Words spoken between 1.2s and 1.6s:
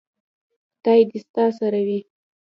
ستا